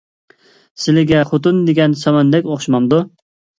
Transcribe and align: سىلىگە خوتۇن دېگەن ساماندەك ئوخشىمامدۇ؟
سىلىگە 0.85 1.19
خوتۇن 1.33 1.61
دېگەن 1.69 1.95
ساماندەك 2.01 2.51
ئوخشىمامدۇ؟ 2.53 3.03